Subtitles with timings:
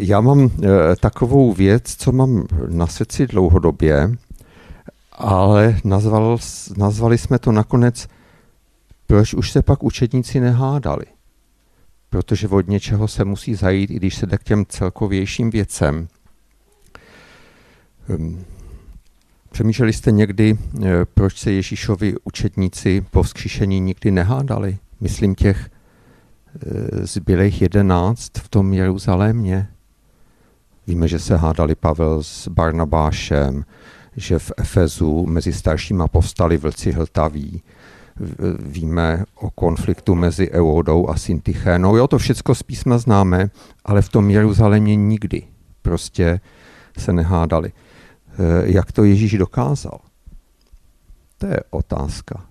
[0.00, 0.50] já mám
[1.00, 4.16] takovou věc, co mám na srdci dlouhodobě,
[5.12, 6.38] ale nazval,
[6.76, 8.08] nazvali jsme to nakonec,
[9.06, 11.04] proč už se pak učedníci nehádali.
[12.10, 16.08] Protože od něčeho se musí zajít, i když se jde k těm celkovějším věcem.
[18.08, 18.44] Ehm,
[19.52, 24.78] přemýšleli jste někdy, eh, proč se Ježíšovi učedníci po vzkříšení nikdy nehádali?
[25.00, 29.68] Myslím těch eh, zbylých jedenáct v tom Jeruzalémě.
[30.90, 33.64] Víme, že se hádali Pavel s Barnabášem,
[34.16, 37.62] že v Efezu mezi staršíma povstali vlci hltaví.
[38.58, 41.96] Víme o konfliktu mezi Eudou a Syntychénou.
[41.96, 43.50] Jo, to všechno z písma známe,
[43.84, 45.42] ale v tom Jeruzalémě nikdy
[45.82, 46.40] prostě
[46.98, 47.72] se nehádali.
[47.72, 50.00] Eh, jak to Ježíš dokázal?
[51.38, 52.44] To je otázka.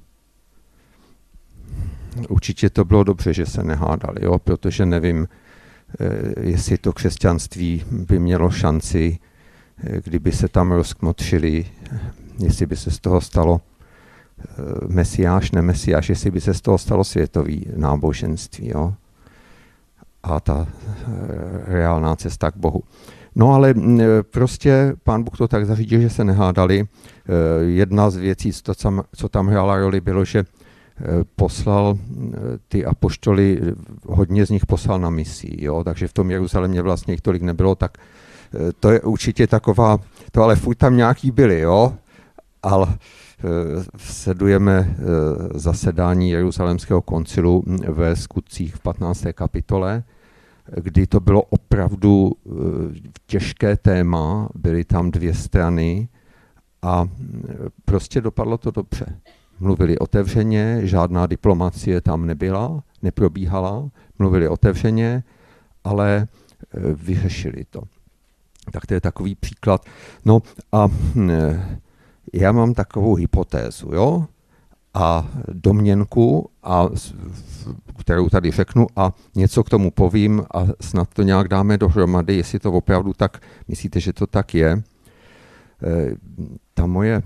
[2.29, 4.39] Určitě to bylo dobře, že se nehádali, jo?
[4.39, 5.27] protože nevím,
[6.41, 9.17] jestli to křesťanství by mělo šanci,
[9.83, 11.65] eh, kdyby se tam rozkmotřili,
[12.39, 13.61] jestli by se z toho stalo
[14.87, 18.67] mesiáš, nemesiáš, jestli by se z toho stalo světový náboženství.
[18.67, 18.93] Jo?
[20.23, 20.67] A ta
[21.65, 22.83] reálná cesta k Bohu.
[23.35, 23.73] No ale
[24.21, 26.87] prostě pán Bůh to tak zařídil, že se nehádali.
[27.67, 28.51] Jedna z věcí,
[29.15, 30.43] co tam, hrála roli, bylo, že
[31.35, 31.97] poslal
[32.67, 33.61] ty apoštoly,
[34.07, 35.83] hodně z nich poslal na misi, jo?
[35.83, 37.97] takže v tom Jeruzalémě vlastně jich tolik nebylo, tak
[38.79, 39.97] to je určitě taková,
[40.31, 41.93] to ale furt tam nějaký byli, jo,
[42.63, 42.97] ale
[43.97, 44.95] sledujeme
[45.53, 49.25] zasedání Jeruzalémského koncilu ve skutcích v 15.
[49.33, 50.03] kapitole,
[50.75, 52.51] kdy to bylo opravdu eh,
[53.25, 56.09] těžké téma, byly tam dvě strany
[56.81, 57.53] a eh,
[57.85, 59.19] prostě dopadlo to dobře.
[59.59, 65.23] Mluvili otevřeně, žádná diplomacie tam nebyla, neprobíhala, mluvili otevřeně,
[65.83, 67.81] ale eh, vyřešili to.
[68.71, 69.85] Tak to je takový příklad.
[70.25, 70.41] No
[70.71, 70.87] a
[72.33, 74.27] já mám takovou hypotézu, jo?
[74.93, 76.89] a domněnku, a,
[77.99, 82.59] kterou tady řeknu a něco k tomu povím a snad to nějak dáme dohromady, jestli
[82.59, 84.71] to opravdu tak, myslíte, že to tak je.
[84.71, 84.81] E,
[86.73, 87.21] ta moje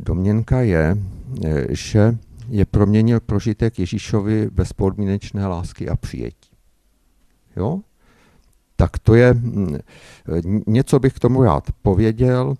[0.00, 0.96] domněnka je,
[1.44, 2.18] e, že
[2.48, 6.50] je proměnil prožitek Ježíšovi bezpodmínečné lásky a přijetí.
[7.56, 7.80] Jo?
[8.76, 9.34] Tak to je,
[10.66, 12.54] něco bych k tomu rád pověděl,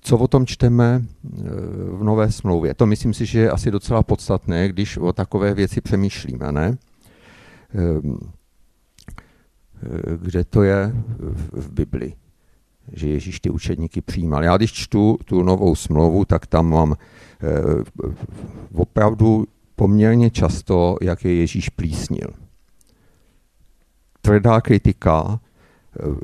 [0.00, 1.38] co o tom čteme eh,
[1.90, 2.74] v Nové smlouvě.
[2.74, 6.78] To myslím si, že je asi docela podstatné, když o takové věci přemýšlíme, ne?
[7.74, 8.18] Ehm,
[9.82, 10.92] eh, kde to je
[11.52, 12.14] v Bibli,
[12.92, 14.44] že Ježíš ty učedníky přijímal.
[14.44, 18.04] Já když čtu tu novou smlouvu, tak tam mám eh,
[18.74, 19.46] opravdu
[19.76, 22.28] poměrně často, jak je Ježíš plísnil.
[24.22, 25.40] Tvrdá kritika,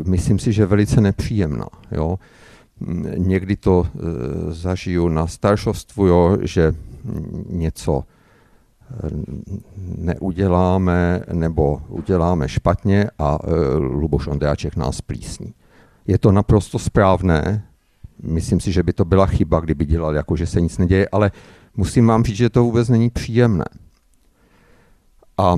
[0.06, 1.66] myslím si, že velice nepříjemná.
[1.92, 2.18] Jo?
[3.16, 3.98] někdy to e,
[4.52, 6.72] zažiju na staršovstvu, jo, že
[7.48, 9.10] něco e,
[9.98, 13.38] neuděláme nebo uděláme špatně a
[13.78, 15.54] Luboš Ondráček nás plísní.
[16.06, 17.66] Je to naprosto správné,
[18.22, 21.30] myslím si, že by to byla chyba, kdyby dělal jako, že se nic neděje, ale
[21.76, 23.64] musím vám říct, že to vůbec není příjemné.
[25.38, 25.56] A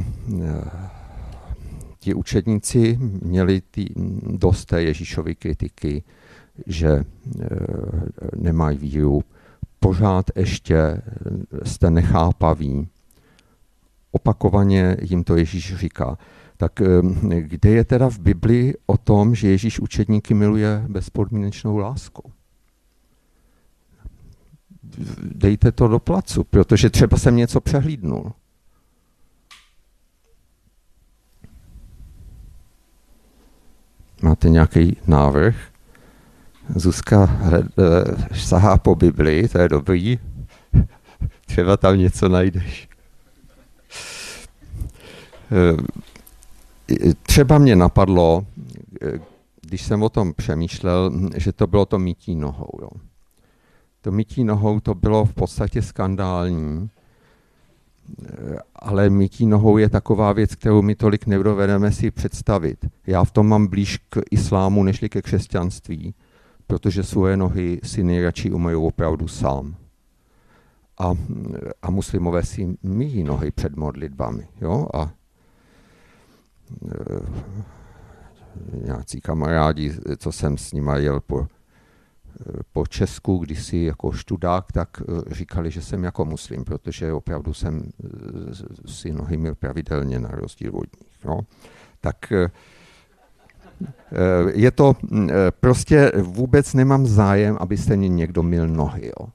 [1.98, 3.88] ti učedníci měli ty,
[4.26, 6.02] dost té Ježíšovy kritiky,
[6.66, 7.04] že e,
[8.36, 9.22] nemají víru,
[9.80, 11.02] pořád ještě
[11.64, 12.88] jste nechápaví.
[14.12, 16.18] Opakovaně jim to Ježíš říká.
[16.62, 16.86] Tak e,
[17.40, 22.30] kde je teda v Bibli o tom, že Ježíš učedníky miluje bezpodmínečnou láskou?
[25.22, 28.32] Dejte to do placu, protože třeba jsem něco přehlídnul.
[34.22, 35.56] Máte nějaký návrh?
[36.76, 40.18] Zuzka eh, sahá po Bibli, to je dobrý.
[41.46, 42.88] Třeba tam něco najdeš.
[46.92, 48.46] Eh, třeba mě napadlo,
[49.02, 49.18] eh,
[49.60, 52.70] když jsem o tom přemýšlel, že to bylo to mítí nohou.
[52.82, 52.88] Jo.
[54.00, 56.90] To mítí nohou to bylo v podstatě skandální,
[58.76, 62.86] ale mítí nohou je taková věc, kterou my tolik nedovedeme si představit.
[63.06, 66.14] Já v tom mám blíž k islámu, nežli ke křesťanství
[66.72, 69.74] protože svoje nohy si nejradši umyjí opravdu sám.
[70.98, 71.14] A,
[71.82, 74.48] a muslimové si myjí nohy před modlitbami.
[74.60, 74.86] Jo?
[74.94, 75.12] A
[78.84, 81.46] nějací kamarádi, co jsem s nimi jel po,
[82.72, 87.54] po Česku, když si jako študák, tak e, říkali, že jsem jako muslim, protože opravdu
[87.54, 87.90] jsem
[88.86, 91.18] si nohy měl pravidelně na rozdíl od nich.
[91.24, 91.40] Jo?
[92.00, 92.32] Tak
[94.54, 94.96] je to
[95.60, 99.06] prostě vůbec nemám zájem, abyste mě někdo mil nohy.
[99.06, 99.28] Jo.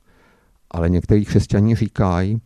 [0.71, 2.41] Ale někteří křesťaní říkají,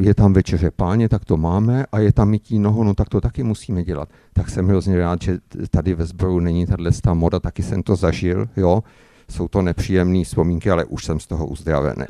[0.00, 3.20] je tam večeře páně, tak to máme, a je tam mytí noho, no tak to
[3.20, 4.08] taky musíme dělat.
[4.32, 5.38] Tak jsem hrozně rád, že
[5.70, 8.82] tady ve sboru není tato moda, taky jsem to zažil, jo.
[9.30, 12.04] Jsou to nepříjemné vzpomínky, ale už jsem z toho uzdravený.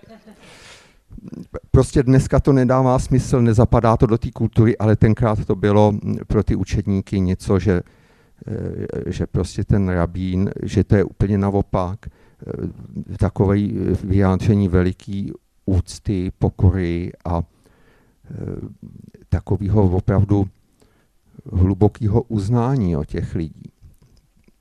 [1.71, 5.93] Prostě dneska to nedává smysl, nezapadá to do té kultury, ale tenkrát to bylo
[6.27, 7.83] pro ty učedníky něco, že,
[8.47, 13.57] eh, že prostě ten rabín, že to je úplně naopak, eh, takové
[14.05, 15.33] vyjádření veliký
[15.67, 18.35] úcty, pokory a eh,
[19.29, 20.49] takového opravdu
[21.53, 23.73] hlubokého uznání o těch lidí.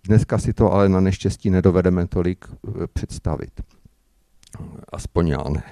[0.03, 2.45] Dneska si to ale na neštěstí nedovedeme tolik
[2.93, 3.61] představit.
[4.89, 5.63] Aspoň já ne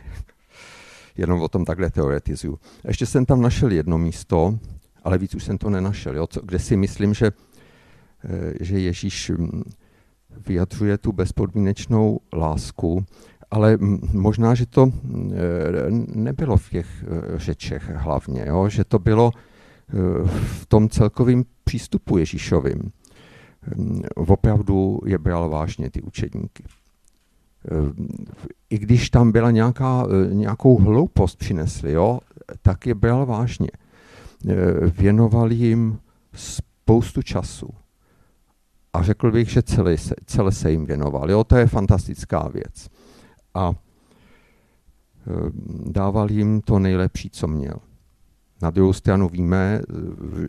[1.17, 2.59] jenom o tom takhle teoretizuju.
[2.87, 4.59] Ještě jsem tam našel jedno místo,
[5.03, 7.31] ale víc už jsem to nenašel, jo, co, kde si myslím, že,
[8.23, 9.63] eh, že Ježíš hm,
[10.47, 13.05] vyjadřuje tu bezpodmínečnou lásku,
[13.53, 13.77] ale
[14.13, 15.41] možná, že to eh,
[16.15, 19.31] nebylo v těch eh, řečech hlavně, jo, že to bylo
[20.33, 22.91] v tom celkovém přístupu Ježíšovým.
[24.15, 26.63] Opravdu je bral vážně ty učedníky
[28.69, 32.19] i když tam byla nějaká, eh, nějakou hloupost přinesli, jo,
[32.61, 33.69] tak je bral vážně.
[34.49, 34.55] Eh,
[34.97, 35.99] věnoval jim
[36.33, 37.69] spoustu času.
[38.93, 41.31] A řekl bych, že celé se, celé se jim věnoval.
[41.31, 42.89] Jo, to je fantastická věc.
[43.53, 45.31] A eh,
[45.85, 47.75] dával jim to nejlepší, co měl.
[48.61, 49.81] Na druhou stranu víme,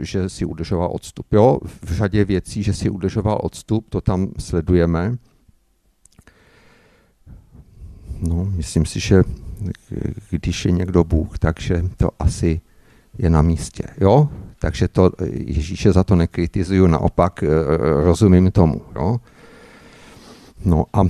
[0.01, 1.33] že si udržoval odstup.
[1.33, 5.17] Jo, v řadě věcí, že si udržoval odstup, to tam sledujeme.
[8.21, 9.23] No, myslím si, že
[10.31, 12.61] když je někdo Bůh, takže to asi
[13.19, 13.85] je na místě.
[14.01, 14.29] Jo?
[14.59, 17.45] Takže to Ježíše za to nekritizuju, naopak
[18.03, 18.83] rozumím tomu.
[18.95, 19.21] Jo?
[20.65, 21.01] No a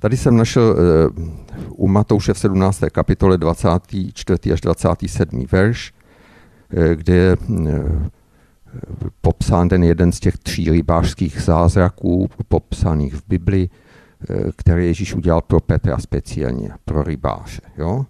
[0.00, 1.22] tady jsem našel eh,
[1.68, 2.80] u Matouše v 17.
[2.92, 4.52] kapitole 24.
[4.52, 5.46] až 27.
[5.52, 5.92] verš,
[6.94, 7.36] kde je
[9.20, 13.70] popsán ten jeden z těch tří rybářských zázraků popsaných v Biblii,
[14.28, 17.60] Eh, které Ježíš udělal pro Petra speciálně, pro rybáře.
[17.78, 18.06] Jo?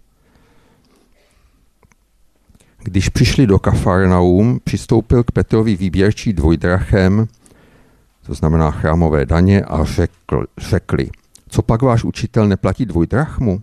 [2.79, 7.29] Když přišli do Kafarnaum, přistoupil k Petrovi výběrčí dvojdrachem,
[8.27, 11.11] to znamená chrámové daně, a řekl, řekli,
[11.51, 13.61] co pak váš učitel neplatí dvojdrachmu?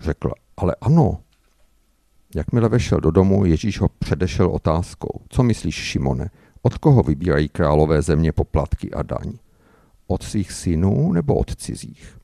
[0.00, 1.18] Řekl, ale ano.
[2.34, 5.20] Jakmile vešel do domu, Ježíš ho předešel otázkou.
[5.28, 6.30] Co myslíš, Šimone,
[6.62, 9.32] od koho vybírají králové země poplatky a daň?
[10.10, 12.18] od svých synů nebo od cizích?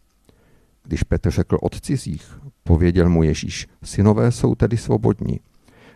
[0.84, 5.40] Když Petr řekl od cizích, pověděl mu Ježíš, synové jsou tedy svobodní.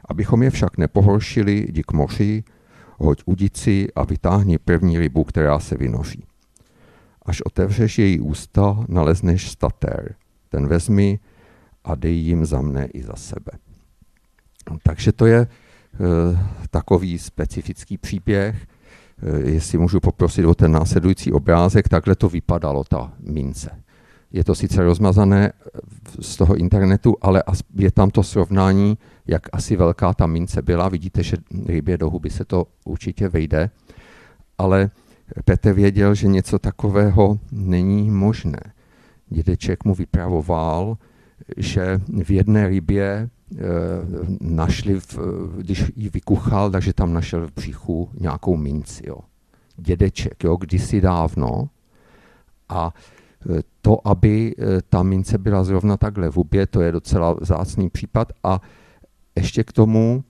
[0.09, 2.45] Abychom je však nepohoršili, jdi k moři,
[2.99, 6.25] hoď udici a vytáhni první rybu, která se vynoří.
[7.27, 10.15] Až otevřeš její ústa, nalezneš statér.
[10.49, 11.19] Ten vezmi
[11.85, 13.53] a dej jim za mne i za sebe.
[14.83, 15.49] Takže to je e,
[16.71, 18.67] takový specifický příběh,
[19.23, 23.71] Eh, jestli můžu poprosit o ten následující obrázek, takhle to vypadalo, ta mince.
[24.33, 25.81] Je to sice rozmazané eh,
[26.21, 27.43] z toho internetu, ale
[27.75, 30.89] je tam to srovnání, jak asi velká ta mince byla.
[30.89, 31.37] Vidíte, že
[31.67, 33.71] rybě do huby se to určitě vejde,
[34.59, 34.91] ale
[35.45, 38.61] Petr věděl, že něco takového není možné.
[39.29, 40.99] Dědeček mu vypravoval,
[41.57, 45.19] že v jedné rybě Eh, našli, v,
[45.57, 49.03] když ji vykuchal, takže tam našel v břichu nějakou minci.
[49.07, 49.17] Jo.
[49.77, 51.69] Dědeček, jo, kdysi dávno.
[52.69, 52.95] A
[53.51, 57.91] eh, to, aby eh, ta mince byla zrovna takhle v hubě, to je docela zácný
[57.91, 58.33] případ.
[58.45, 58.61] A
[59.37, 60.25] ještě k tomu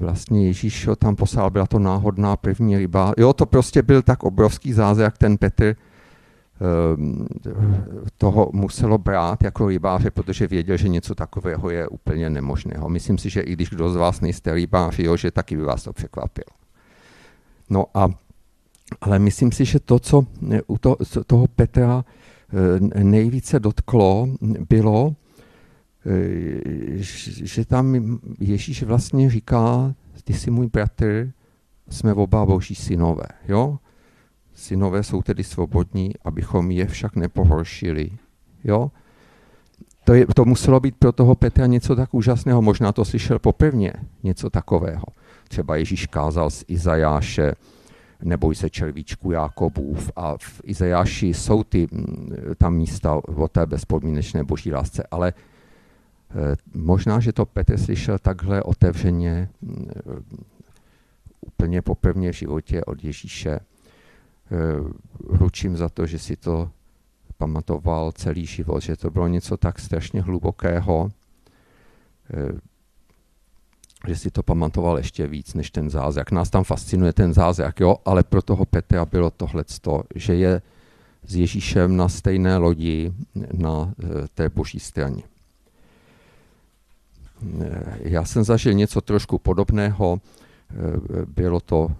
[0.00, 3.12] vlastně Ježíš ho tam poslal, byla to náhodná první ryba.
[3.18, 5.76] Jo, to prostě byl tak obrovský zázrak, ten Petr,
[6.60, 7.26] Ehm,
[8.18, 12.88] toho muselo brát jako rybáře, protože věděl, že něco takového je úplně nemožného.
[12.88, 15.82] Myslím si, že i když kdo z vás nejste rybáři, jo, že taky by vás
[15.82, 16.56] to překvapilo.
[17.70, 18.08] No a,
[19.00, 20.26] ale myslím si, že to, co
[20.66, 20.96] u to,
[21.26, 24.28] toho Petra eh, nejvíce dotklo,
[24.68, 25.27] bylo, eh,
[27.42, 31.30] že tam Ježíš vlastně říká, ty jsi můj bratr,
[31.90, 33.26] jsme oba boží synové.
[33.48, 33.78] Jo?
[34.54, 38.10] Synové jsou tedy svobodní, abychom je však nepohoršili.
[38.64, 38.90] Jo?
[40.04, 43.92] To, je, to muselo být pro toho Petra něco tak úžasného, možná to slyšel poprvně,
[44.22, 45.04] něco takového.
[45.48, 47.52] Třeba Ježíš kázal z Izajáše,
[48.22, 54.44] neboj se červíčku Jákobův a v Izajáši jsou ty, mm, tam místa o té bezpodmínečné
[54.44, 55.32] boží lásce, ale
[56.74, 59.88] možná, že to Petr slyšel takhle otevřeně mm,
[61.40, 63.60] úplně poprvně v životě od Ježíše.
[65.20, 66.70] Ručím za to, že si to
[67.38, 71.10] pamatoval celý život, že to bylo něco tak strašně hlubokého,
[74.06, 76.30] že si to pamatoval ještě víc než ten zázrak.
[76.30, 80.62] Nás tam fascinuje ten zázrak, jo, ale pro toho Petra bylo tohleto, že je
[81.26, 83.12] s Ježíšem na stejné lodi
[83.52, 85.22] na eh, té boží straně.
[87.60, 90.20] Eh, já jsem zažil něco trošku podobného.
[90.70, 90.74] Eh,
[91.26, 91.90] bylo to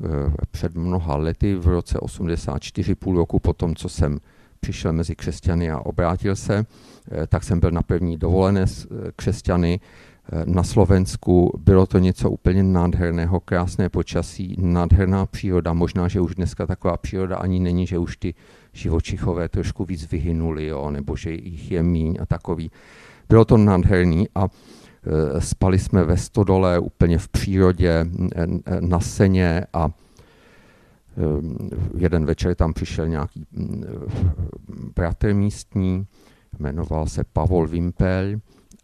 [0.50, 4.18] před mnoha lety, v roce 84, půl roku po tom, co jsem
[4.61, 6.66] přišel mezi křesťany a obrátil se,
[7.28, 9.80] tak jsem byl na první dovolené s křesťany
[10.45, 11.61] na Slovensku.
[11.64, 15.73] Bylo to něco úplně nádherného, krásné počasí, nádherná příroda.
[15.73, 18.35] Možná, že už dneska taková příroda ani není, že už ty
[18.73, 22.71] živočichové trošku víc vyhynuli, jo, nebo že jich je míň a takový.
[23.28, 24.49] Bylo to nádherný a
[25.38, 28.07] spali jsme ve stodole úplně v přírodě
[28.81, 29.93] na seně a e,
[31.97, 33.47] jeden večer tam přišel nějaký
[34.97, 36.07] bratr místní,
[36.59, 38.40] jmenoval se Pavol Vimpel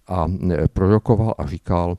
[0.07, 0.27] a
[0.73, 1.97] prorokoval a říkal,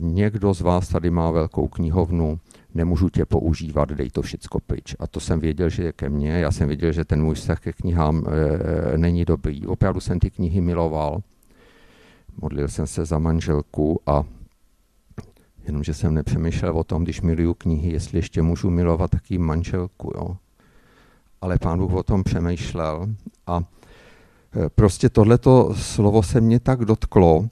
[0.00, 2.40] někdo z vás tady má velkou knihovnu,
[2.74, 4.96] nemůžu tě používat, dej to všecko pryč.
[4.98, 7.60] A to jsem věděl, že je ke mně, já jsem věděl, že ten můj vztah
[7.60, 8.24] ke knihám
[8.96, 9.66] není dobrý.
[9.66, 11.22] Opravdu jsem ty knihy miloval,
[12.36, 14.24] modlil jsem se za manželku a
[15.64, 20.12] jenomže jsem nepřemýšlel o tom, když miluju knihy, jestli ještě můžu milovat taky manželku.
[20.14, 20.36] Jo?
[21.40, 23.14] Ale pán Bůh o tom přemýšlel
[23.46, 23.62] a
[24.56, 27.48] Eh, prostě tohleto slovo se mě tak dotklo,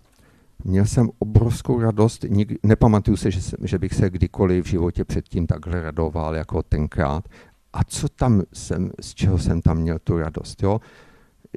[0.64, 5.46] měl jsem obrovskou radost, Nik, nepamatuju se, že, že bych se kdykoliv v životě předtím
[5.46, 7.28] takhle radoval jako tenkrát.
[7.72, 10.80] A co tam jsem, z čeho jsem tam měl tu radost, jo?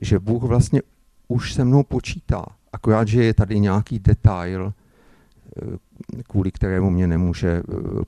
[0.02, 0.82] Že Bůh vlastně
[1.28, 7.50] už se mnou počítá, akorát, že je tady nějaký detail, eh, kvůli kterému mě nemůže
[7.50, 7.62] eh,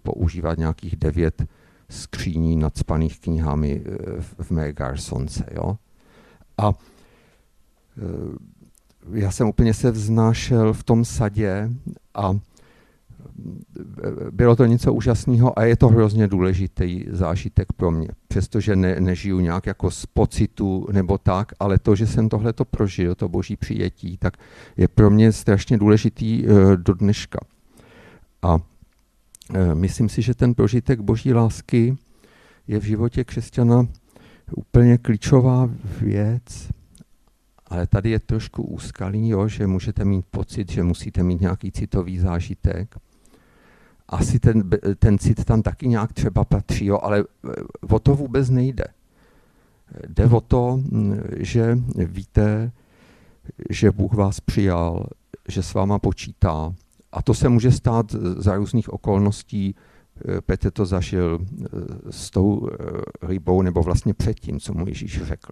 [0.03, 1.43] používat nějakých devět
[1.89, 3.84] skříní nadspaných knihami
[4.41, 5.77] v mé garsonce, jo?
[6.58, 6.74] A
[7.98, 8.38] Eh,
[9.12, 11.70] já jsem úplně se vznášel v tom sadě
[12.13, 12.39] a eh,
[14.32, 18.08] bylo to něco úžasného a je to hrozně důležitý zážitek pro mě.
[18.28, 22.66] Přestože ne, nežiju nějak jako z pocitu nebo tak, ale to, že jsem tohle to
[22.66, 24.38] prožil, to boží přijetí, tak
[24.78, 27.40] je pro mě strašně důležitý uh, do dneška.
[28.42, 28.62] A uh,
[29.74, 31.98] myslím si, že ten prožitek boží lásky
[32.68, 33.88] je v životě křesťana
[34.56, 35.70] úplně klíčová
[36.02, 36.70] věc,
[37.68, 42.20] ale tady je trošku úskalý, jo, že můžete mít pocit, že musíte mít nějaký citový
[42.20, 42.96] zážitek.
[44.13, 47.51] Asi ten, ten cit tam taky nějak třeba patří, jo, ale eh,
[47.89, 48.84] o to vůbec nejde.
[50.08, 52.72] Jde o to, hm, že víte,
[53.70, 55.05] že Bůh vás přijal,
[55.48, 56.74] že s váma počítá.
[57.12, 59.75] A to se může stát za různých okolností.
[60.27, 61.67] Eh, Petr to zažil eh,
[62.10, 62.70] s tou
[63.22, 65.51] rybou, nebo vlastně předtím, co mu Ježíš řekl.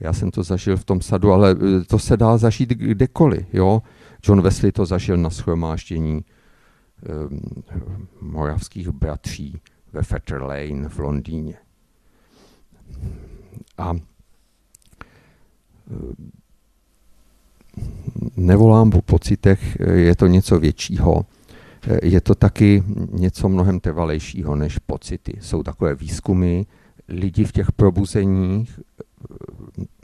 [0.00, 1.56] Já jsem to zažil v tom sadu, ale
[1.88, 3.46] to se dá zažít kdekoliv.
[3.52, 3.82] Jo?
[4.24, 6.24] John Wesley to zažil na schromáždění
[8.20, 9.60] moravských bratří
[9.92, 11.54] ve Fetter Lane v Londýně.
[13.78, 14.00] A um,
[18.36, 21.26] nevolám po pocitech, je to něco většího.
[22.02, 25.38] Je to taky něco mnohem trvalejšího než pocity.
[25.40, 26.62] Jsou takové výzkumy,
[27.08, 28.80] lidi v těch probuzeních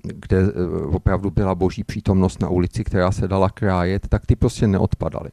[0.03, 4.67] kde eh, opravdu byla boží přítomnost na ulici, která se dala krájet, tak ty prostě
[4.67, 5.31] neodpadaly.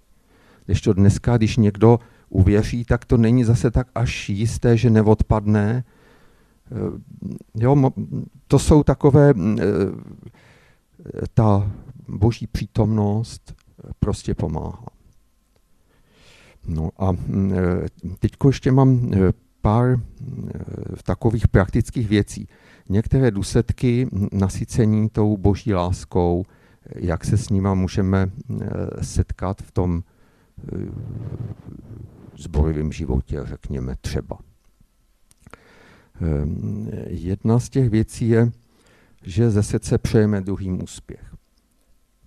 [0.67, 5.83] Když to dneska, když někdo uvěří, tak to není zase tak až jisté, že neodpadne.
[6.71, 6.75] Eh,
[7.55, 7.91] jo,
[8.47, 9.63] to jsou takové, eh,
[11.33, 11.71] ta
[12.07, 13.55] boží přítomnost
[14.00, 14.86] prostě pomáhá.
[16.67, 17.12] No a
[18.19, 19.12] teď ještě mám
[19.62, 20.00] pár
[21.03, 22.47] takových praktických věcí
[22.89, 26.45] některé důsledky nasycení tou boží láskou,
[26.95, 28.65] jak se s nima můžeme eh,
[29.01, 30.16] setkat v tom eh,
[32.37, 34.39] zborovém životě, řekněme třeba.
[36.21, 38.51] Ehm, jedna z těch věcí je,
[39.23, 41.37] že ze srdce přejeme druhým úspěch.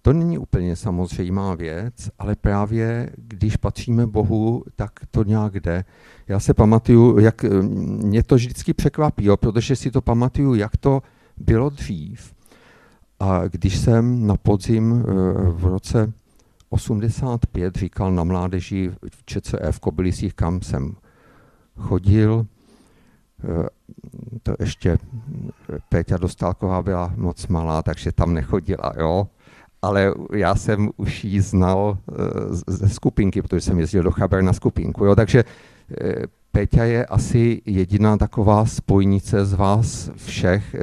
[0.02, 5.84] To není úplně samozřejmá věc, ale právě když patříme Bohu, tak to nějak jde.
[6.28, 10.76] Já se pamatuju, jak eh, mě to vždycky překvapí, jo, protože si to pamatuju, jak
[10.76, 11.02] to
[11.36, 12.34] bylo dřív.
[13.20, 15.12] A když jsem na podzim eh,
[15.50, 16.12] v roce
[16.70, 20.96] 85 říkal na mládeži v ČCF v Kobylisích, kam jsem
[21.78, 22.46] chodil,
[23.44, 23.68] eh,
[24.42, 24.98] to ještě
[25.88, 29.28] Péťa Dostálková byla moc malá, takže tam nechodila, jo
[29.82, 32.14] ale já jsem už ji znal eh,
[32.66, 35.04] ze skupinky, protože jsem jezdil do Chaber na skupinku.
[35.04, 35.16] Jo?
[35.16, 35.44] Takže
[36.52, 40.76] Péťa je asi jediná taková spojnice z vás všech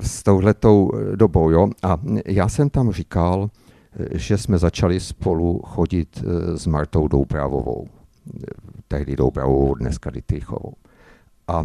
[0.00, 1.50] s touhletou dobou.
[1.50, 1.68] Jo?
[1.82, 3.50] A já jsem tam říkal,
[4.14, 6.22] že jsme začali spolu chodit
[6.54, 7.86] s Martou Doupravovou.
[8.88, 10.72] Tehdy Doupravovou, dneska Dytychovou.
[11.48, 11.64] A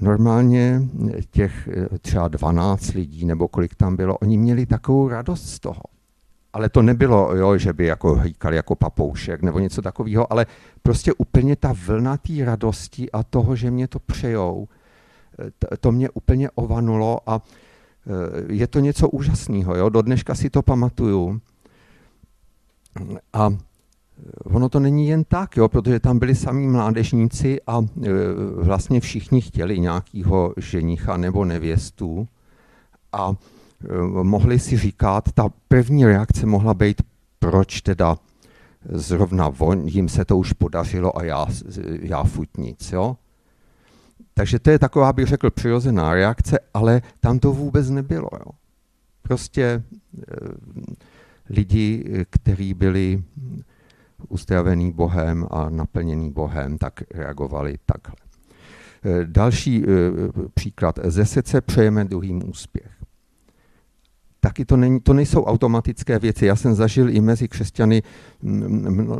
[0.00, 0.82] normálně
[1.30, 1.68] těch
[2.00, 5.82] třeba 12 lidí, nebo kolik tam bylo, oni měli takovou radost z toho
[6.52, 10.46] ale to nebylo, jo, že by jako hýkali jako papoušek nebo něco takového, ale
[10.82, 14.68] prostě úplně ta vlna té radosti a toho, že mě to přejou,
[15.80, 17.42] to mě úplně ovanulo a
[18.48, 19.76] je to něco úžasného.
[19.76, 19.88] Jo?
[19.88, 21.40] Do dneška si to pamatuju.
[23.32, 23.50] A
[24.44, 28.08] ono to není jen tak, jo, protože tam byli samí mládežníci a e,
[28.62, 32.28] vlastně všichni chtěli nějakého ženicha nebo nevěstu.
[33.12, 33.34] A
[33.84, 37.02] Eh, mohli si říkat, ta první reakce mohla být,
[37.38, 38.16] proč teda
[38.92, 41.46] zrovna on, jim se to už podařilo a já,
[42.02, 42.92] já furt nic.
[42.92, 43.16] Jo?
[44.34, 48.28] Takže to je taková, bych řekl, přirozená reakce, ale tam to vůbec nebylo.
[48.32, 48.52] Jo?
[49.22, 49.82] Prostě e,
[51.50, 53.22] lidi, kteří byli
[54.28, 58.16] ustravený Bohem a naplněný Bohem, tak reagovali takhle.
[59.04, 59.86] E, další e,
[60.54, 60.98] příklad.
[61.04, 63.00] Ze srdce přejeme druhým úspěch
[64.40, 66.46] taky to, není, to nejsou automatické věci.
[66.46, 68.02] Já jsem zažil i mezi křesťany,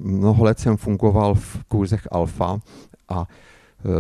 [0.00, 2.60] mnoho let jsem fungoval v kurzech alfa
[3.08, 3.26] a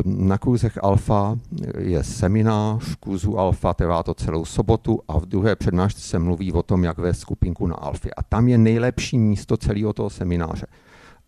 [0.04, 1.38] na kurzech alfa
[1.78, 6.62] je seminář kurzu alfa, trvá to celou sobotu a v druhé přednášce se mluví o
[6.62, 8.10] tom, jak vést skupinku na alfě.
[8.16, 10.66] A tam je nejlepší místo celého toho semináře.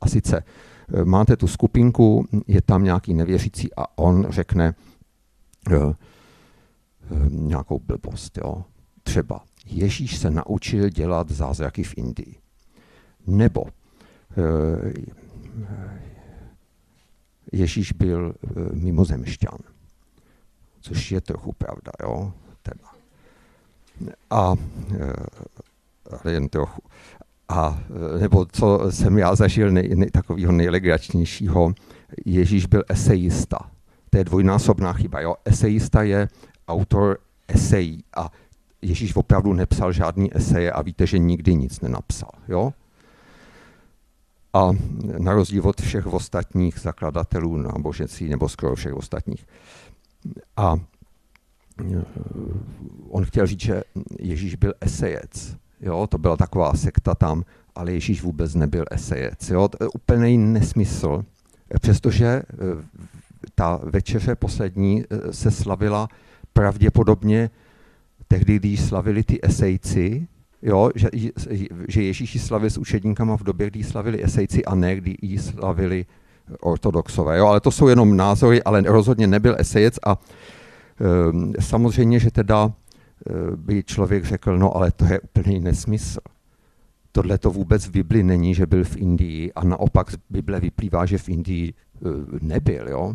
[0.01, 0.37] A sice
[0.95, 4.75] e, máte tu skupinku, je tam nějaký nevěřící a on řekne
[5.71, 5.93] uh,
[7.29, 8.65] nějakou blbost, jo.
[9.03, 12.35] Třeba Ježíš se naučil dělat zázraky v Indii.
[13.27, 13.65] Nebo
[17.53, 19.59] Ježíš byl eh, mimozemšťan,
[20.81, 22.33] což je trochu pravda, jo?
[22.63, 22.89] Teda.
[24.31, 24.55] A
[25.01, 25.13] eh,
[26.11, 26.83] ale jen trochu.
[27.49, 27.81] A
[28.21, 31.75] nebo co jsem já zažil nej, nej, takového nejlegračnějšího,
[32.27, 33.59] Ježíš byl esejista.
[34.11, 35.21] To je dvojnásobná chyba.
[35.21, 35.35] Jo?
[35.45, 36.29] Esejista je
[36.69, 38.31] autor esejí a
[38.83, 42.31] Ježíš opravdu nepsal žádný eseje a víte, že nikdy nic nenapsal.
[42.49, 42.73] Jo?
[44.53, 44.71] A
[45.19, 49.47] na rozdíl od všech ostatních zakladatelů náboženství, nebo skoro všech ostatních.
[50.57, 50.77] A
[51.81, 52.05] eh,
[53.11, 53.83] on chtěl říct, že
[54.19, 55.57] Ježíš byl esejec.
[55.81, 56.07] Jo?
[56.07, 59.51] To byla taková sekta tam, ale Ježíš vůbec nebyl esejec.
[59.51, 59.69] Jo?
[59.69, 61.25] To je úplný nesmysl,
[61.81, 62.43] přestože eh,
[63.55, 66.09] ta večeře poslední eh, se slavila
[66.53, 67.51] pravděpodobně
[68.29, 70.29] tehdy, když slavili ty esejci,
[70.63, 71.09] jo, že,
[71.89, 76.07] že Ježíši slavil s učedníkama v době, kdy slavili esejci a ne, kdy ji slavili
[76.61, 77.39] ortodoxové.
[77.39, 80.19] Jo, ale to jsou jenom názory, ale rozhodně nebyl esejec a
[81.31, 82.73] um, samozřejmě, že teda uh,
[83.57, 86.21] by člověk řekl, no ale to je úplný nesmysl.
[87.13, 91.07] Tohle to vůbec v Bibli není, že byl v Indii a naopak z Bible vyplývá,
[91.07, 93.15] že v Indii uh, nebyl, jo.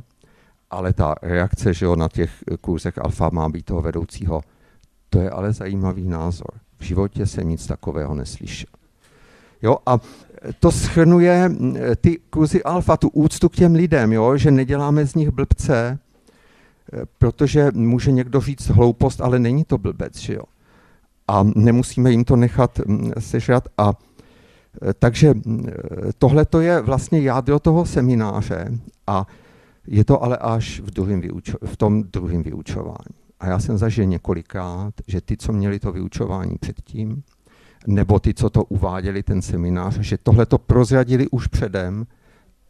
[0.70, 2.32] Ale ta reakce, že jo, na těch
[2.62, 4.42] kurzech alfa má být toho vedoucího
[5.10, 6.52] to je ale zajímavý názor.
[6.80, 8.70] V životě jsem nic takového neslyšel.
[9.62, 10.00] Jo, a
[10.60, 11.52] to schrnuje
[12.02, 16.00] ty kurzy alfa, tu úctu k těm lidem, jo, že neděláme z nich blbce,
[16.94, 20.44] e, protože může někdo říct hloupost, ale není to blbec, že jo.
[21.28, 22.80] A nemusíme jim to nechat
[23.20, 23.68] sežrat.
[23.78, 23.94] A
[24.90, 25.34] e, takže
[26.18, 28.72] tohle to je vlastně jádro toho semináře
[29.08, 29.28] a
[29.88, 33.27] je to ale až v, druhým vyučo- v tom druhém vyučování.
[33.40, 37.24] A já jsem zažil několikrát, že ty, co měli to vyučování předtím,
[37.88, 42.06] nebo ty, co to uváděli, ten seminář, že tohle to prozradili už předem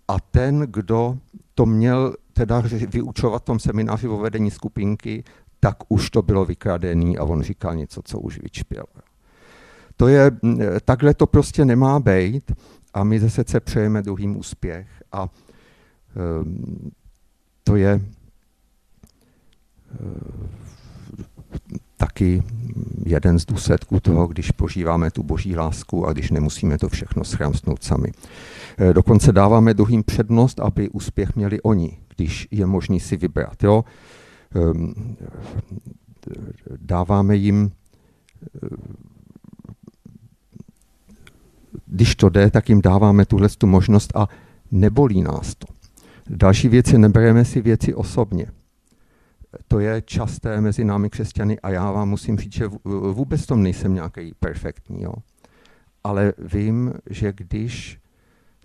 [0.08, 1.17] a ten, kdo
[1.56, 5.23] to měl teda vyučovat v tom semináři o vedení skupinky,
[5.60, 8.84] tak už to bylo vykradený a on říkal něco, co už vyčpěl.
[9.97, 10.32] To je,
[10.86, 12.51] takhle to prostě nemá být
[12.93, 15.30] a my zase se přejeme druhým úspěch a
[16.41, 16.91] um,
[17.63, 18.01] to je
[21.97, 22.43] taky
[23.06, 27.84] jeden z důsledků toho, když požíváme tu boží lásku a když nemusíme to všechno schramstnout
[27.84, 28.12] sami.
[28.78, 33.63] E, dokonce dáváme druhým přednost, aby úspěch měli oni, když je možný si vybrat.
[33.63, 33.86] Jo?
[34.56, 34.93] Ehm,
[36.82, 37.71] dáváme jim,
[38.56, 38.67] e,
[41.86, 44.28] když to jde, tak jim dáváme tuhle tu možnost a
[44.71, 45.67] nebolí nás to.
[46.30, 48.47] Další věci, nebereme si věci osobně
[49.67, 52.67] to je časté mezi námi křesťany a já vám musím říct, že
[53.12, 55.04] vůbec tom nejsem nějaký perfektní.
[55.04, 55.13] Jo.
[56.04, 58.00] Ale vím, že když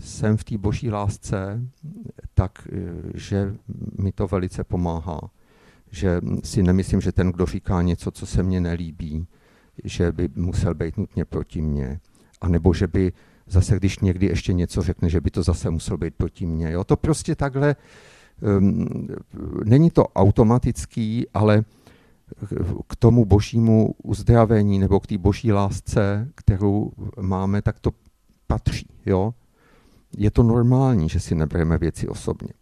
[0.01, 1.61] jsem v té boží lásce,
[2.35, 2.79] tak eh,
[3.15, 3.55] že
[3.99, 5.21] mi to velice pomáhá.
[5.91, 9.27] Že si nemyslím, že ten, kdo říká něco, co se mně nelíbí,
[9.85, 12.01] že by musel být nutně proti mně.
[12.41, 13.13] A nebo že by
[13.47, 16.71] zase, když někdy ještě něco řekne, že by to zase musel být proti mně.
[16.71, 16.85] Jo?
[16.85, 17.77] To prostě takhle,
[19.65, 21.65] není to automatický, ale
[22.87, 27.91] k tomu božímu uzdravení nebo k té boží lásce, kterou máme, tak to
[28.47, 28.87] patří.
[29.07, 29.35] Jo?
[30.17, 32.53] Je to normální, že si nebereme věci osobně.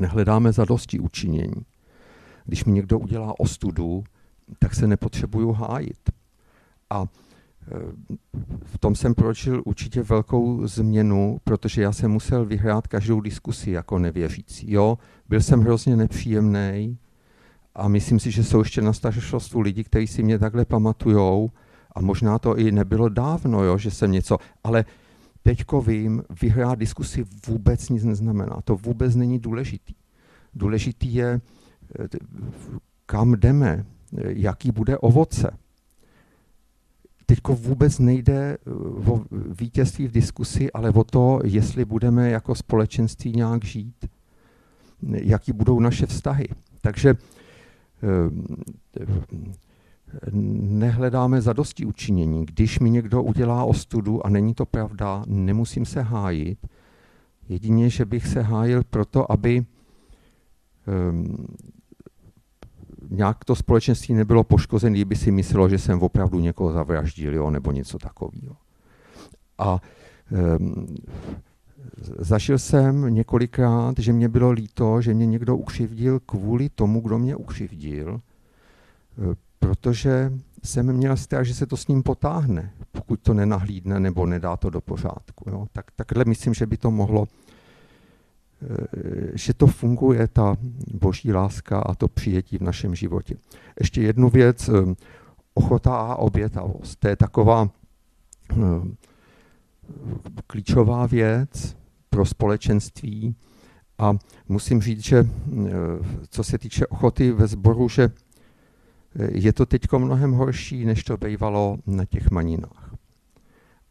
[0.00, 1.62] Nehledáme za dosti učinění.
[2.44, 4.04] Když mi někdo udělá ostudu,
[4.58, 6.10] tak se nepotřebuju hájit.
[6.90, 7.06] A
[8.64, 13.98] v tom jsem prožil určitě velkou změnu, protože já jsem musel vyhrát každou diskusi jako
[13.98, 14.72] nevěřící.
[14.72, 14.98] Jo,
[15.28, 16.98] byl jsem hrozně nepříjemný
[17.74, 21.50] a myslím si, že jsou ještě na staršostvu lidi, kteří si mě takhle pamatujou
[21.94, 24.84] a možná to i nebylo dávno, jo, že jsem něco, ale
[25.42, 28.56] teďko vím, vyhrát diskusi vůbec nic neznamená.
[28.64, 29.94] To vůbec není důležitý.
[30.54, 31.40] Důležitý je, e,
[33.06, 33.84] kam jdeme,
[34.28, 35.50] jaký bude ovoce.
[37.32, 38.70] Teď vůbec nejde eh,
[39.10, 39.24] o
[39.60, 44.06] vítězství v diskusi, ale o to, jestli budeme jako společenství nějak žít,
[45.12, 46.48] jaký budou naše vztahy.
[46.80, 47.16] Takže eh,
[50.62, 52.46] nehledáme zadosti učinění.
[52.46, 56.58] Když mi někdo udělá ostudu a není to pravda, nemusím se hájit.
[57.48, 59.64] Jedině, že bych se hájil proto, aby
[60.86, 61.46] ehm,
[63.10, 67.72] nějak to společenství nebylo poškozené, kdyby si myslelo, že jsem opravdu někoho zavraždil, jo, nebo
[67.72, 68.56] něco takového.
[69.58, 69.80] A
[70.58, 70.96] um,
[72.18, 77.36] zažil jsem několikrát, že mě bylo líto, že mě někdo ukřivdil kvůli tomu, kdo mě
[77.36, 80.32] ukřivdil, eh, protože
[80.64, 84.70] jsem měl strach, že se to s ním potáhne, pokud to nenahlídne nebo nedá to
[84.70, 85.50] do pořádku.
[85.50, 85.66] Jo.
[85.72, 87.28] Tak, takhle myslím, že by to mohlo
[89.34, 90.56] že to funguje, ta
[90.94, 93.36] boží láska a to přijetí v našem životě.
[93.80, 94.94] Ještě jednu věc, eh,
[95.54, 96.98] ochota a obětavost.
[96.98, 97.70] To je taková
[98.50, 98.56] eh,
[100.46, 101.76] klíčová věc
[102.10, 103.34] pro společenství
[103.98, 104.16] a
[104.48, 105.28] musím říct, že
[106.28, 108.10] co se týče ochoty ve sboru, že
[109.30, 112.91] je to teď mnohem horší, než to bývalo na těch maninách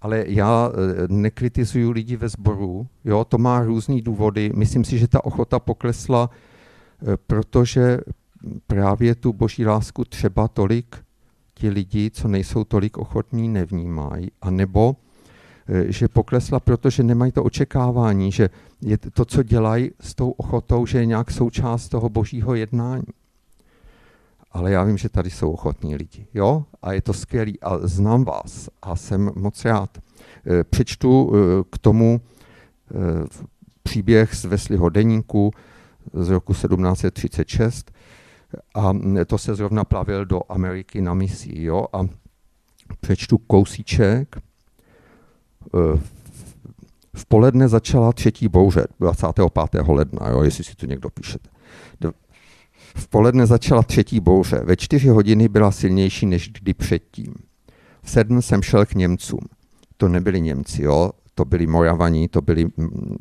[0.01, 4.51] ale já eh, nekritizuju lidi ve sboru, jo, to má různý důvody.
[4.55, 7.99] Myslím si, že ta ochota poklesla, eh, protože
[8.67, 10.95] právě tu boží lásku třeba tolik
[11.53, 14.31] ti lidi, co nejsou tolik ochotní, nevnímají.
[14.41, 14.95] A nebo
[15.67, 18.49] eh, že poklesla, protože nemají to očekávání, že
[18.81, 23.03] je to, co dělají s tou ochotou, že je nějak součást toho božího jednání
[24.51, 26.27] ale já vím, že tady jsou ochotní lidi.
[26.33, 26.65] Jo?
[26.81, 29.97] A je to skvělý a znám vás a jsem moc rád.
[29.97, 32.97] E, přečtu e, k tomu e,
[33.83, 35.51] příběh z Vesliho deníku
[36.13, 37.91] z roku 1736
[38.75, 38.93] a
[39.27, 41.63] to se zrovna plavil do Ameriky na misi.
[41.63, 41.85] Jo?
[41.93, 42.01] A
[42.99, 44.37] přečtu kousíček.
[47.13, 49.87] V poledne začala třetí bouře 25.
[49.87, 51.49] ledna, jo, jestli si to někdo píšete.
[52.95, 54.61] V poledne začala třetí bouře.
[54.63, 57.33] Ve čtyři hodiny byla silnější než kdy předtím.
[58.03, 59.39] V sedm jsem šel k Němcům.
[59.97, 61.11] To nebyli Němci, jo?
[61.35, 63.15] to byli Moravaní, to byli mm,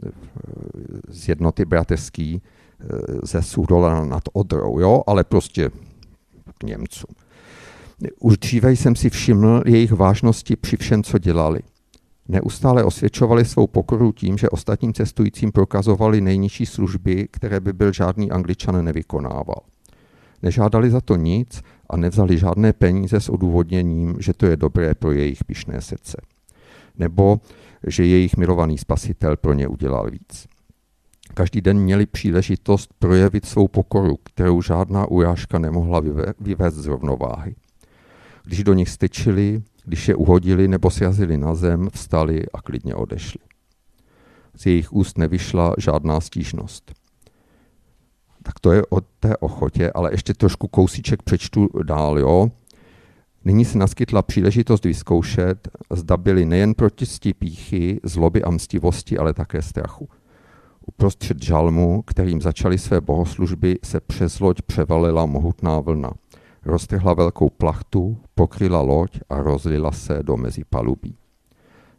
[1.09, 2.43] z jednoty bratrský
[2.81, 2.87] eh,
[3.23, 5.03] ze Sudola nad Odrou, jo?
[5.07, 5.71] ale prostě
[6.59, 7.15] k Němcům.
[8.21, 11.61] Už dříve jsem si všiml jejich vážnosti při všem, co dělali.
[12.31, 18.31] Neustále osvědčovali svou pokoru tím, že ostatním cestujícím prokazovali nejnižší služby, které by byl žádný
[18.31, 19.61] angličan nevykonával.
[20.43, 25.13] Nežádali za to nic a nevzali žádné peníze s odůvodněním, že to je dobré pro
[25.13, 26.21] jejich pišné srdce.
[26.99, 27.41] Nebo
[27.87, 30.47] že jejich milovaný spasitel pro ně udělal víc.
[31.35, 36.03] Každý den měli příležitost projevit svou pokoru, kterou žádná urážka nemohla
[36.41, 37.55] vyvést z rovnováhy.
[38.45, 43.41] Když do nich styčili, když je uhodili nebo sjazili na zem, vstali a klidně odešli.
[44.57, 46.93] Z jejich úst nevyšla žádná stížnost.
[48.43, 52.19] Tak to je o té ochotě, ale ještě trošku kousíček přečtu dál.
[52.19, 52.51] Jo?
[53.45, 59.63] Nyní se naskytla příležitost vyzkoušet, zda byli nejen proti píchy, zloby a mstivosti, ale také
[59.63, 60.09] strachu.
[60.87, 66.11] Uprostřed žalmu, kterým začali své bohoslužby, se přes loď převalila mohutná vlna–
[66.65, 71.17] roztrhla velkou plachtu, pokryla loď a rozlila se do mezi palubí.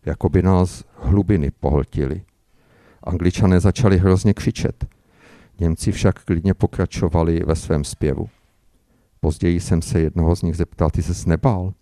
[0.06, 2.22] Jako by nás hlubiny pohltily.
[3.04, 4.86] Angličané začali hrozně křičet.
[5.60, 8.30] Němci však klidně pokračovali ve svém zpěvu.
[9.20, 11.74] Později jsem se jednoho z nich zeptal, ty se nebál?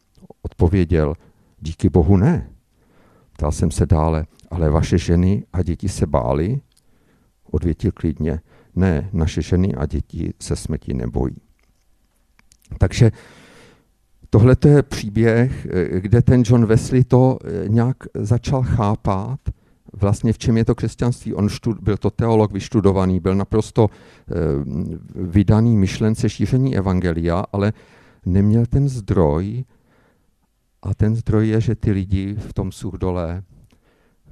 [0.42, 1.14] Odpověděl,
[1.60, 2.50] díky bohu ne.
[3.34, 6.62] Ptal jsem se dále, ale vaše ženy a děti se bály?
[7.52, 8.42] Odvětil klidně,
[8.76, 11.49] ne, naše ženy a děti se smrti nebojí.
[12.78, 13.12] Takže
[14.30, 15.68] tohle je příběh,
[16.00, 19.40] kde ten John Wesley to eh, nějak začal chápat,
[19.94, 21.34] vlastně v čem je to křesťanství.
[21.34, 24.34] On štud, byl to teolog vyštudovaný, byl naprosto eh,
[25.16, 27.74] vydaný myšlence šíření evangelia, ale
[28.26, 29.64] neměl ten zdroj
[30.82, 33.44] a ten zdroj je, že ty lidi v tom Suchdole,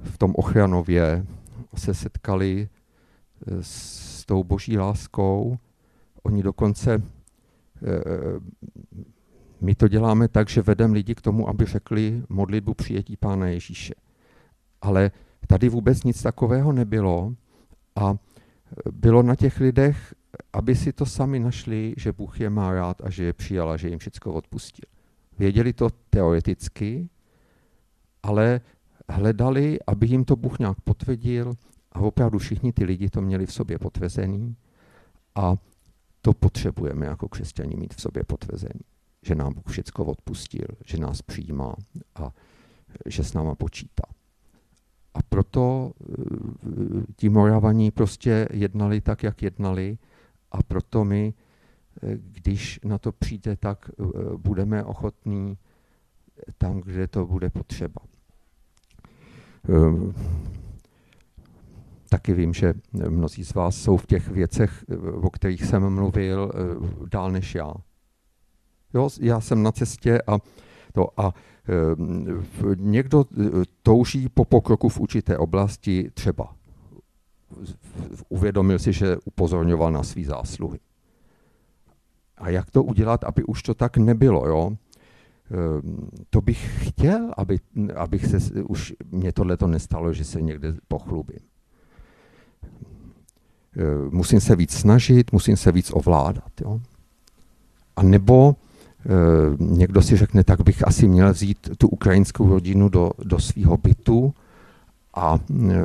[0.02, 1.26] v tom Ochranově
[1.76, 5.58] se setkali eh, s tou boží láskou.
[6.22, 7.02] Oni dokonce, eh,
[9.60, 13.94] my to děláme tak, že vedeme lidi k tomu, aby řekli modlitbu přijetí Pána Ježíše.
[14.82, 15.10] Ale
[15.46, 17.34] tady vůbec nic takového nebylo
[17.96, 18.14] a
[18.92, 20.14] bylo na těch lidech,
[20.52, 23.76] aby si to sami našli, že Bůh je má rád a že je přijal a
[23.76, 24.84] že jim všechno odpustil.
[25.38, 27.08] Věděli to teoreticky,
[28.22, 28.60] ale
[29.08, 31.54] hledali, aby jim to Bůh nějak potvrdil
[31.92, 34.56] a opravdu všichni ty lidi to měli v sobě potvrzený
[35.34, 35.56] a
[36.28, 38.80] to potřebujeme jako křesťani mít v sobě potvrzený,
[39.22, 41.74] že nám Bůh všechno odpustil, že nás přijímá
[42.14, 42.32] a
[43.06, 44.02] že s náma počítá.
[45.14, 46.14] A proto eh,
[47.16, 49.98] ti Moravaní prostě jednali tak, jak jednali
[50.52, 51.34] a proto my
[52.16, 54.04] když na to přijde, tak eh,
[54.36, 55.58] budeme ochotní
[56.58, 58.00] tam, kde to bude potřeba.
[62.08, 62.74] Taky vím, že
[63.08, 66.58] mnozí z vás jsou v těch věcech, eh, o kterých jsem mluvil, eh,
[67.10, 67.74] dál než já.
[68.94, 70.38] Jo, já jsem na cestě a
[70.92, 71.34] to a
[71.68, 72.44] ehm,
[72.76, 73.24] někdo
[73.82, 76.54] touží po pokroku v určité oblasti třeba.
[78.28, 80.78] Uvědomil si, že upozorňoval na své zásluhy.
[82.38, 84.76] A jak to udělat, aby už to tak nebylo, jo?
[86.30, 87.60] To bych chtěl, aby,
[87.96, 91.40] abych se, už mě tohle to nestalo, že se někde pochlubím.
[93.76, 96.60] Ehm, musím se víc snažit, musím se víc ovládat.
[96.60, 96.80] Jo?
[97.96, 98.56] A nebo
[99.06, 103.76] ehm, někdo si řekne, tak bych asi měl vzít tu ukrajinskou rodinu do, do svého
[103.76, 104.34] bytu
[105.14, 105.38] a
[105.70, 105.82] e,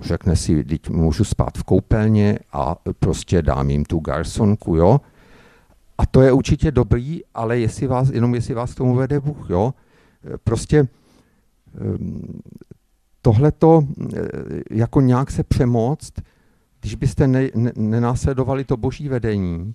[0.00, 5.00] řekne si, teď můžu spát v koupelně a prostě dám jim tu garsonku, jo.
[5.98, 9.50] A to je určitě dobrý, ale jestli vás, jenom jestli vás k tomu vede Bůh,
[9.50, 9.74] jo.
[10.44, 10.88] Prostě
[13.22, 14.20] tohleto e,
[14.70, 16.12] jako nějak se přemoct,
[16.80, 19.74] když byste ne, ne, nenásledovali to boží vedení,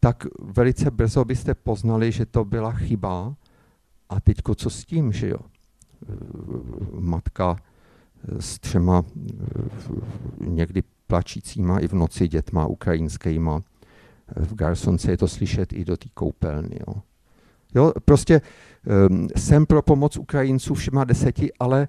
[0.00, 3.34] tak velice brzo byste poznali, že to byla chyba
[4.08, 5.38] a teďko co s tím, že jo
[6.92, 7.56] matka
[8.40, 9.04] s třema
[10.40, 13.60] někdy plačícíma i v noci dětma ukrajinskýma.
[14.36, 16.78] V Garsonce je to slyšet i do té koupelny.
[16.88, 16.94] Jo.
[17.74, 18.40] Jo, prostě
[19.08, 21.88] um, jsem pro pomoc Ukrajinců všema deseti, ale um,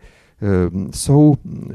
[0.92, 1.70] jsou um,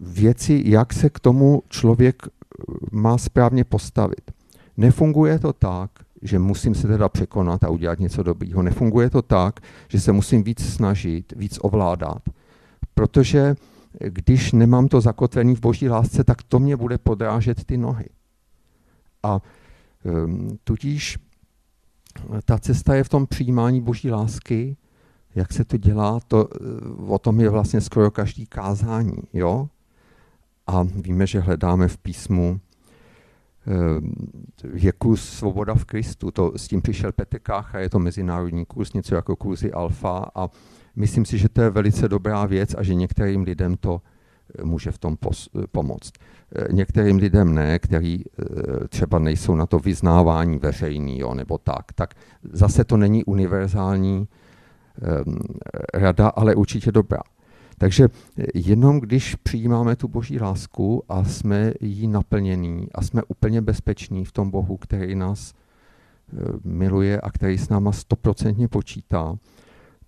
[0.00, 2.22] věci, jak se k tomu člověk
[2.92, 4.30] má správně postavit.
[4.76, 5.90] Nefunguje to tak,
[6.22, 8.62] že musím se teda překonat a udělat něco dobrýho.
[8.62, 12.22] Nefunguje to tak, že se musím víc snažit, víc ovládat,
[12.94, 13.56] protože
[13.98, 18.06] když nemám to zakotvený v boží lásce, tak to mě bude podrážet ty nohy.
[19.22, 19.40] A
[20.04, 21.18] um, tudíž
[22.44, 24.76] ta cesta je v tom přijímání boží lásky,
[25.36, 26.58] jak se to dělá, to, eh,
[27.06, 29.18] o tom je vlastně skoro každý kázání.
[29.32, 29.68] Jo?
[30.66, 32.60] A víme, že hledáme v písmu
[34.72, 36.30] je kurz Svoboda v Kristu.
[36.30, 40.48] To, s tím přišel Petr Kácha, je to mezinárodní kurz, něco jako kurzy Alfa a
[40.96, 44.00] myslím si, že to je velice dobrá věc a že některým lidem to
[44.58, 46.12] eh, může v tom eh, pomoct.
[46.56, 48.24] Eh, některým lidem ne, který
[48.88, 51.92] třeba nejsou na to vyznávání veřejný, jo, nebo tak.
[51.94, 52.14] Tak
[52.52, 54.28] zase to není univerzální
[55.94, 57.20] rada, ale určitě dobrá.
[57.78, 58.08] Takže
[58.54, 64.32] jenom když přijímáme tu boží lásku a jsme jí naplnění a jsme úplně bezpeční v
[64.32, 69.36] tom Bohu, který nás eh, miluje a který s náma stoprocentně počítá,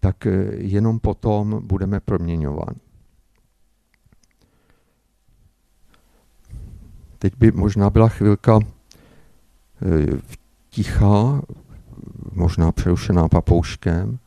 [0.00, 2.80] tak eh, jenom potom budeme proměňováni.
[7.18, 10.06] Teď by možná byla chvilka eh,
[10.70, 11.42] tichá,
[12.32, 14.18] možná přerušená papouškem,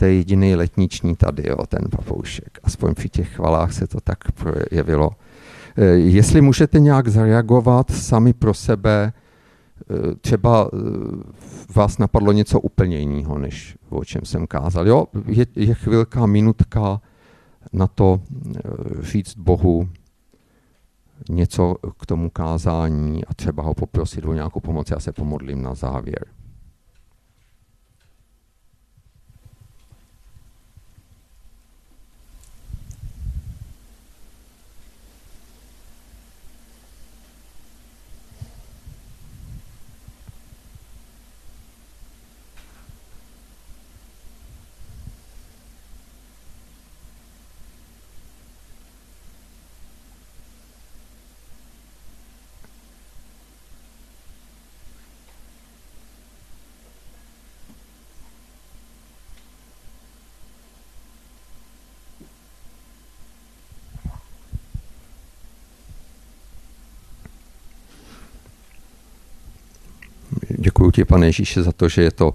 [0.00, 2.58] to je jediný letniční tady, jo, ten papoušek.
[2.62, 5.10] Aspoň při těch chvalách se to tak projevilo.
[5.76, 10.76] E, jestli můžete nějak zareagovat sami pro sebe, e, třeba e,
[11.74, 14.88] vás napadlo něco úplně jiného, než o čem jsem kázal.
[14.88, 17.00] Jo, je, je chvilka, minutka
[17.72, 18.20] na to
[19.00, 19.88] říct Bohu
[21.28, 24.90] něco k tomu kázání a třeba ho poprosit o nějakou pomoc.
[24.90, 26.24] Já se pomodlím na závěr.
[70.80, 72.34] Děkuji ti, pane Ježíše, za to, že je to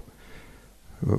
[1.02, 1.16] eh,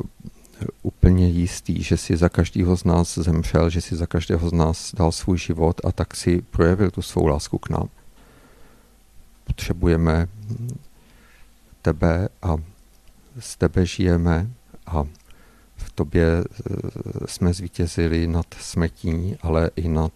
[0.84, 4.96] úplně jistý, že si za každého z nás zemřel, že si za každého z nás
[4.96, 7.90] dal svůj život a tak si projevil tu svou lásku k nám.
[9.44, 10.28] Potřebujeme
[11.82, 12.58] tebe a
[13.40, 14.50] z tebe žijeme
[14.86, 15.04] a
[15.76, 16.44] v tobě eh,
[17.26, 20.14] jsme zvítězili nad smrtí, ale i nad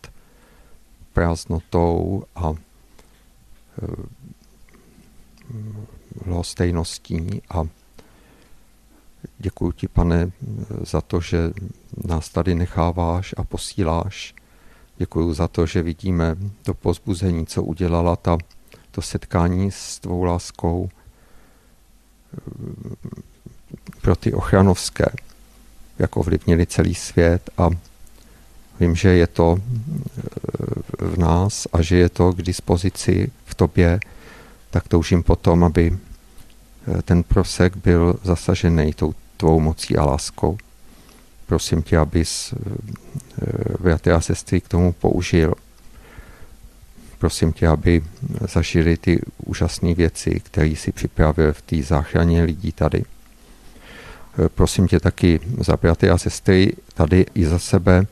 [1.14, 2.54] prázdnotou a
[3.84, 4.22] eh,
[6.28, 7.64] lhostejností a
[9.38, 10.32] děkuji ti, pane,
[10.82, 11.38] za to, že
[12.06, 14.36] nás tady necháváš a posíláš.
[14.98, 18.38] Děkuji za to, že vidíme to pozbuzení, co udělala ta,
[18.92, 20.90] to setkání s tvou láskou
[24.02, 25.06] pro ty ochranovské,
[26.00, 27.70] jak ovlivnili celý svět a
[28.80, 29.58] vím, že je to
[31.00, 34.00] v nás a že je to k dispozici v tobě,
[34.72, 40.58] tak toužím potom, aby eh, ten prosek byl zasažený tou tvou mocí a láskou.
[41.46, 42.54] Prosím tě, abys
[43.80, 45.54] bratry eh, a sestry k tomu použil.
[47.18, 48.04] Prosím tě, aby
[48.54, 53.04] zažili ty úžasné věci, které si připravil v té záchraně lidí tady.
[53.04, 58.06] Eh, prosím tě taky za bratry a sestry tady i za sebe,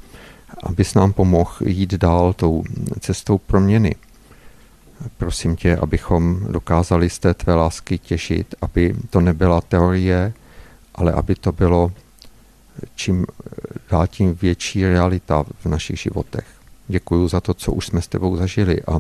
[0.63, 2.63] abys nám pomohl jít dál tou
[2.99, 3.95] cestou proměny
[5.17, 10.33] prosím tě, abychom dokázali z té tvé lásky těšit, aby to nebyla teorie,
[10.95, 11.91] ale aby to bylo
[12.95, 13.25] čím
[13.91, 16.45] dál tím větší realita v našich životech.
[16.87, 18.97] Děkuji za to, co už jsme s tebou zažili a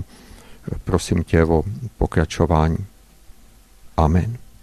[0.83, 1.63] prosím tě o
[1.97, 2.77] pokračování.
[3.97, 4.37] Amen.